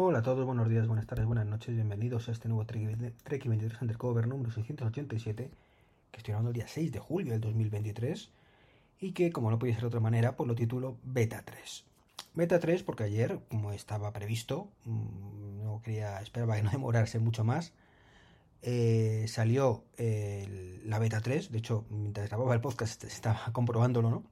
[0.00, 3.82] Hola a todos, buenos días, buenas tardes, buenas noches, bienvenidos a este nuevo Trek 23
[3.82, 5.50] Undercover número 687
[6.12, 8.30] que estoy grabando el día 6 de julio del 2023
[9.00, 11.84] y que, como no podía ser de otra manera, pues lo titulo Beta 3.
[12.34, 17.42] Beta 3 porque ayer, como estaba previsto, mm, no quería, esperaba que no demorarse mucho
[17.42, 17.72] más,
[18.62, 24.22] eh, salió la beta 3, de hecho, mientras grababa el podcast estaba comprobándolo, ¿no?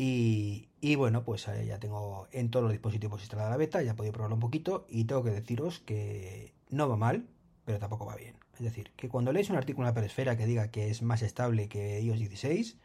[0.00, 3.90] Y, y, bueno, pues eh, ya tengo en todos los dispositivos instalada la beta, ya
[3.90, 7.26] he podido probarlo un poquito y tengo que deciros que no va mal,
[7.64, 8.36] pero tampoco va bien.
[8.54, 11.22] Es decir, que cuando leéis un artículo en la peresfera que diga que es más
[11.22, 12.76] estable que iOS 16,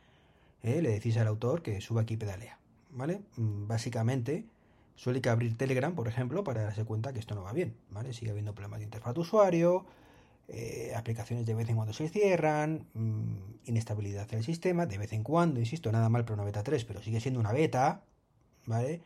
[0.63, 2.57] eh, le decís al autor que suba aquí y pedalea,
[2.89, 3.21] ¿vale?
[3.37, 4.47] Mm, básicamente,
[4.95, 8.13] suele que abrir Telegram, por ejemplo, para darse cuenta que esto no va bien, ¿vale?
[8.13, 9.85] Sigue habiendo problemas de interfaz de usuario,
[10.55, 15.11] eh, aplicaciones de vez en cuando se cierran, mm, inestabilidad en el sistema, de vez
[15.11, 18.03] en cuando, insisto, nada mal para una beta 3, pero sigue siendo una beta,
[18.67, 19.01] ¿vale?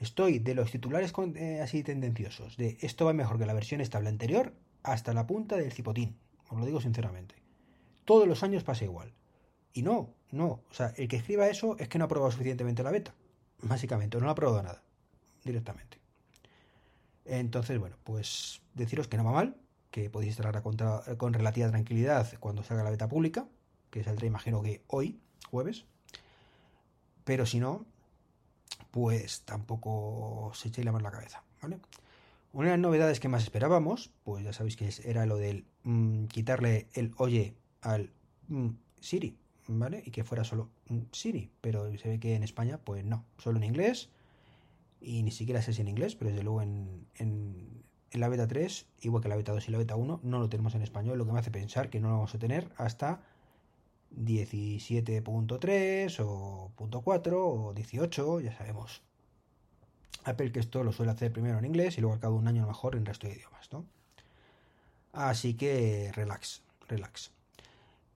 [0.00, 4.08] Estoy de los titulares eh, así tendenciosos, de esto va mejor que la versión estable
[4.08, 6.16] anterior, hasta la punta del cipotín,
[6.48, 7.36] os lo digo sinceramente.
[8.04, 9.12] Todos los años pasa igual.
[9.72, 12.82] Y no, no, o sea, el que escriba eso es que no ha probado suficientemente
[12.82, 13.14] la beta,
[13.62, 14.82] básicamente, no ha probado nada,
[15.44, 15.98] directamente.
[17.24, 19.54] Entonces, bueno, pues deciros que no va mal,
[19.90, 23.46] que podéis instalar con relativa tranquilidad cuando salga la beta pública,
[23.90, 25.18] que saldrá imagino que hoy,
[25.50, 25.86] jueves.
[27.24, 27.86] Pero si no,
[28.90, 31.78] pues tampoco se echéis la mano en la cabeza, ¿vale?
[32.52, 36.24] Una de las novedades que más esperábamos, pues ya sabéis que era lo del mm,
[36.26, 38.10] quitarle el oye al
[38.48, 40.02] mm, Siri, ¿vale?
[40.04, 43.58] Y que fuera solo mm, Siri, pero se ve que en España, pues no, solo
[43.58, 44.10] en inglés,
[45.00, 47.06] y ni siquiera sé si en inglés, pero desde luego en
[48.12, 50.74] la beta 3, igual que la beta 2 y la beta 1, no lo tenemos
[50.74, 53.20] en español, lo que me hace pensar que no lo vamos a tener hasta
[54.16, 59.02] 17.3 o .4 o 18, ya sabemos.
[60.24, 62.48] Apple que esto lo suele hacer primero en inglés y luego al cabo de un
[62.48, 63.84] año a lo mejor en el resto de idiomas, ¿no?
[65.12, 67.32] Así que relax, relax.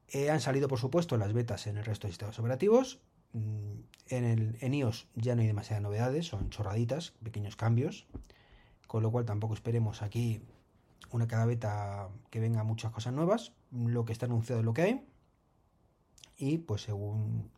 [0.08, 3.00] Eh, han salido, por supuesto, las betas en el resto de sistemas operativos.
[3.32, 8.06] Mm, en, el, en iOS ya no hay demasiadas novedades, son chorraditas, pequeños cambios
[8.92, 10.42] con lo cual tampoco esperemos aquí
[11.12, 14.82] una cada beta que venga muchas cosas nuevas, lo que está anunciado es lo que
[14.82, 15.08] hay,
[16.36, 17.50] y pues según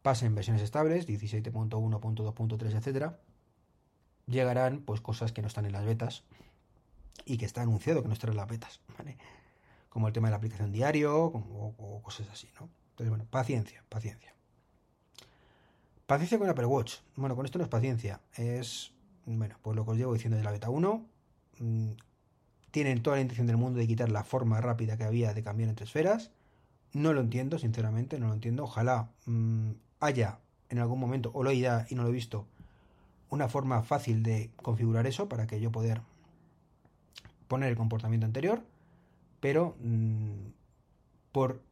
[0.00, 3.20] pasen versiones estables, 17.1.2.3, etcétera,
[4.26, 6.24] llegarán pues cosas que no están en las betas
[7.26, 9.18] y que está anunciado que no están en las betas, ¿vale?
[9.90, 12.70] Como el tema de la aplicación diario o, o cosas así, ¿no?
[12.92, 14.34] Entonces, bueno, paciencia, paciencia.
[16.06, 17.00] Paciencia con Apple Watch.
[17.16, 18.93] Bueno, con esto no es paciencia, es
[19.26, 21.06] bueno, pues lo que os llevo diciendo de la beta 1,
[21.60, 21.90] mm,
[22.70, 25.68] tienen toda la intención del mundo de quitar la forma rápida que había de cambiar
[25.68, 26.30] entre esferas.
[26.92, 28.64] No lo entiendo, sinceramente, no lo entiendo.
[28.64, 29.70] Ojalá mm,
[30.00, 32.46] haya en algún momento, o lo haya y no lo he visto,
[33.30, 36.00] una forma fácil de configurar eso para que yo poder
[37.48, 38.62] poner el comportamiento anterior,
[39.40, 40.48] pero mm,
[41.32, 41.62] por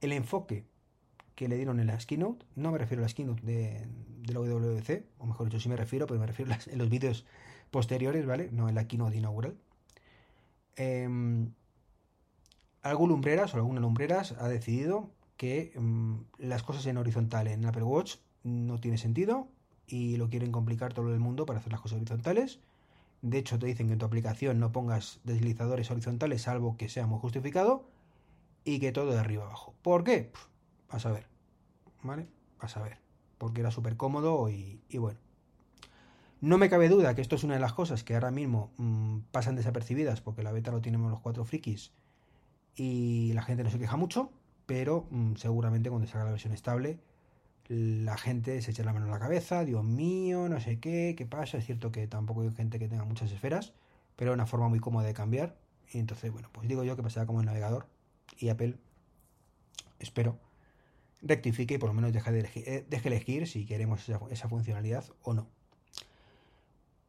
[0.00, 0.64] el enfoque
[1.34, 3.86] que le dieron en la keynote, no me refiero a la keynote de,
[4.22, 6.88] de la WWDC, o mejor dicho, sí me refiero, pero me refiero a en los
[6.88, 7.24] vídeos
[7.70, 8.50] posteriores, ¿vale?
[8.52, 9.56] No en la keynote inaugural.
[10.76, 11.08] Eh,
[12.82, 17.82] algún lumbreras o alguna lumbreras ha decidido que em, las cosas en horizontal en Apple
[17.82, 19.48] Watch no tiene sentido
[19.86, 22.60] y lo quieren complicar todo el mundo para hacer las cosas horizontales.
[23.22, 27.06] De hecho, te dicen que en tu aplicación no pongas deslizadores horizontales salvo que sea
[27.06, 27.88] muy justificado
[28.64, 29.74] y que todo de arriba abajo.
[29.82, 30.30] ¿Por qué?
[30.94, 31.26] A saber.
[32.02, 32.26] ¿Vale?
[32.60, 33.04] A saber
[33.38, 35.18] porque era súper cómodo y, bueno.
[36.40, 39.18] No me cabe duda que esto es una de las cosas que ahora mismo mm,
[39.32, 41.92] pasan desapercibidas porque la beta lo tenemos los cuatro frikis
[42.74, 44.30] y la gente no se queja mucho,
[44.66, 46.98] pero mm, seguramente cuando salga la versión estable
[47.68, 51.26] la gente se echa la mano en la cabeza, Dios mío, no sé qué, qué
[51.26, 51.58] pasa.
[51.58, 53.72] Es cierto que tampoco hay gente que tenga muchas esferas,
[54.16, 55.56] pero es una forma muy cómoda de cambiar.
[55.90, 57.86] Y entonces, bueno, pues digo yo que pasará como el navegador
[58.38, 58.76] y Apple,
[59.98, 60.38] espero,
[61.24, 65.04] rectifique y por lo menos deje, de elegir, eh, deje elegir si queremos esa, funcionalidad
[65.22, 65.48] o no.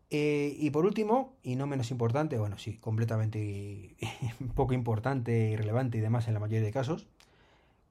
[0.10, 3.96] Eh, y por último, y no menos importante, bueno, sí, completamente
[4.56, 7.08] poco importante, irrelevante y demás en la mayoría de casos,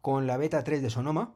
[0.00, 1.34] con la beta 3 de Sonoma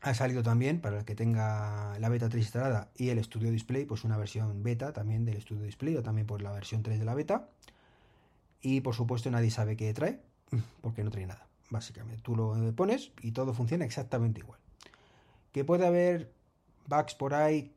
[0.00, 3.84] Ha salido también, para el que tenga la beta 3 instalada y el Studio Display,
[3.84, 7.04] pues una versión beta también del Studio Display o también por la versión 3 de
[7.04, 7.48] la beta.
[8.60, 10.20] Y por supuesto nadie sabe qué trae,
[10.82, 11.48] porque no trae nada.
[11.70, 14.60] Básicamente, tú lo pones y todo funciona exactamente igual.
[15.52, 16.32] Que puede haber
[16.86, 17.72] bugs por ahí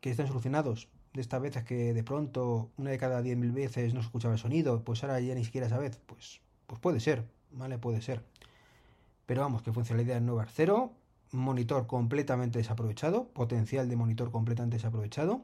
[0.00, 0.88] que estén solucionados.
[1.12, 4.34] De esta vez es que de pronto, una de cada 10.000 veces no se escuchaba
[4.34, 5.98] el sonido, pues ahora ya ni siquiera esa vez.
[6.06, 7.78] Pues, pues puede ser, ¿vale?
[7.78, 8.24] Puede ser.
[9.26, 10.92] Pero vamos, que funcionalidad nueva cero,
[11.32, 15.42] monitor completamente desaprovechado, potencial de monitor completamente desaprovechado.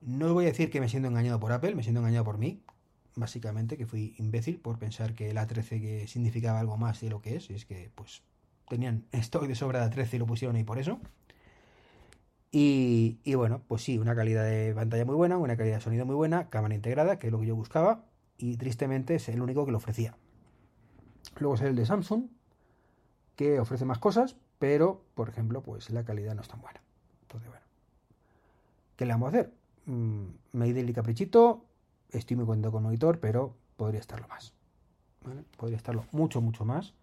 [0.00, 2.60] No voy a decir que me siento engañado por Apple, me siento engañado por mí,
[3.16, 7.20] básicamente, que fui imbécil por pensar que el A13 que significaba algo más de lo
[7.20, 8.22] que es, y es que pues
[8.68, 11.00] tenían stock de sobra de A13 y lo pusieron ahí por eso.
[12.50, 16.06] Y, y, bueno, pues sí, una calidad de pantalla muy buena, una calidad de sonido
[16.06, 18.04] muy buena, cámara integrada, que es lo que yo buscaba,
[18.38, 20.16] y tristemente es el único que lo ofrecía.
[21.38, 22.28] Luego es el de Samsung,
[23.34, 26.80] que ofrece más cosas, pero, por ejemplo, pues la calidad no es tan buena.
[27.22, 27.64] Entonces, bueno,
[28.96, 29.52] ¿qué le vamos a hacer?
[29.86, 31.64] Mm, me di el caprichito,
[32.18, 34.52] estoy muy contento con monitor, pero podría estarlo más.
[35.56, 36.94] Podría estarlo mucho, mucho más.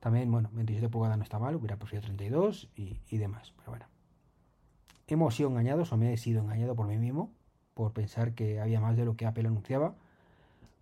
[0.00, 3.86] También, bueno, 27 pulgadas no está mal, hubiera preferido 32 y, demás, pero bueno.
[5.06, 7.30] Hemos sido engañados, o me he sido engañado por mí mismo,
[7.74, 9.94] por pensar que había más de lo que Apple anunciaba,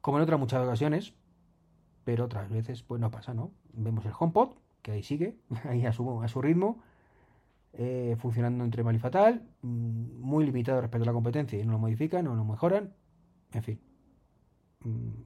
[0.00, 1.14] como en otras muchas ocasiones,
[2.04, 3.50] pero otras veces pues no pasa, ¿no?
[3.72, 4.50] Vemos el HomePod,
[4.82, 6.78] que ahí sigue, ahí a su, ritmo,
[7.72, 11.72] eh, funcionando entre mal y fatal, mm, muy limitado respecto a la competencia y no
[11.72, 12.92] lo modifican, no lo mejoran,
[13.52, 13.80] en fin.
[14.84, 15.22] Mm,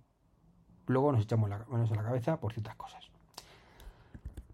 [0.86, 3.10] luego nos echamos las manos a la cabeza por ciertas cosas.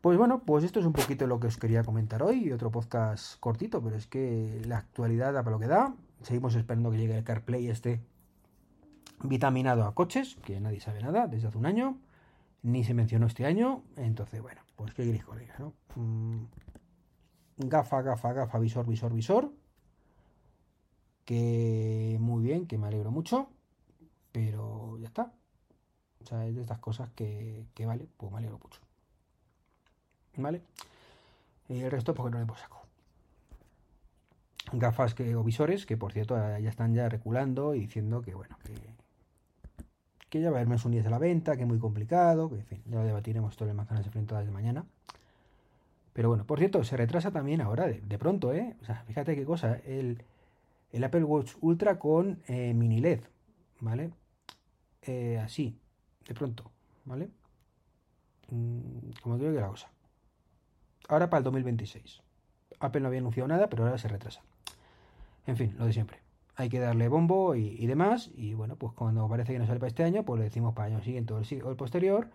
[0.01, 3.39] Pues bueno, pues esto es un poquito lo que os quería comentar hoy, otro podcast
[3.41, 5.95] cortito, pero es que la actualidad da para lo que da.
[6.23, 8.01] Seguimos esperando que llegue el CarPlay este
[9.23, 11.99] vitaminado a coches, que nadie sabe nada desde hace un año,
[12.63, 15.75] ni se mencionó este año, entonces bueno, pues qué queréis que ¿no?
[15.97, 16.45] Mm,
[17.57, 19.53] gafa, gafa, gafa, visor, visor, visor.
[21.25, 23.51] Que muy bien, que me alegro mucho.
[24.33, 25.33] Pero ya está.
[26.23, 28.81] O sea, es de estas cosas que, que vale, pues me alegro mucho.
[30.37, 30.63] ¿Vale?
[31.69, 32.83] Y el resto porque no le puedo saco.
[34.73, 38.59] Gafas que, o visores que por cierto ya están ya reculando y diciendo que bueno,
[38.65, 38.75] que,
[40.29, 42.57] que ya va a haber un día de la venta, que es muy complicado, que
[42.57, 44.85] en fin, ya lo debatiremos todo el manzanas frente de mañana.
[46.13, 48.77] Pero bueno, por cierto, se retrasa también ahora, de, pronto, ¿eh?
[48.83, 50.23] O sea, fíjate qué cosa, el,
[50.93, 53.21] el Apple Watch Ultra con eh, mini LED,
[53.81, 54.11] ¿vale?
[55.03, 55.79] Eh, así,
[56.27, 56.71] de pronto,
[57.05, 57.31] ¿vale?
[58.51, 59.91] Mm, como digo que la cosa.
[61.09, 62.23] Ahora para el 2026.
[62.81, 64.43] Apple no había anunciado nada, pero ahora se retrasa.
[65.47, 66.21] En fin, lo de siempre
[66.59, 68.33] hay que darle bombo y, demás.
[68.35, 70.89] Y bueno, pues cuando parece que no sale para este año, pues le decimos para
[70.89, 72.31] el año siguiente o el, posterior.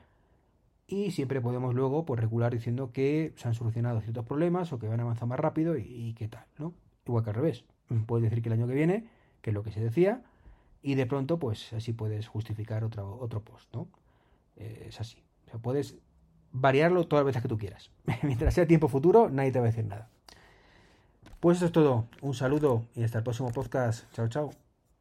[0.87, 4.87] Y siempre podemos luego pues, regular diciendo que se han solucionado ciertos problemas o que
[4.87, 6.73] van a avanzar más rápido y, qué tal, ¿no?
[7.05, 7.65] Igual que al revés.
[8.05, 9.09] Puedes decir que el año que viene,
[9.41, 10.23] que es lo que se decía,
[10.83, 13.87] y de pronto, pues así puedes justificar otro, otro post, ¿no?
[14.57, 15.23] Eh, es así.
[15.47, 15.95] O sea, puedes
[16.51, 17.89] variarlo todas las veces que tú quieras.
[18.21, 20.09] Mientras sea tiempo futuro, nadie te va a decir nada.
[21.39, 22.07] Pues eso es todo.
[22.21, 24.11] Un saludo y hasta el próximo podcast.
[24.13, 24.62] Chao, chao.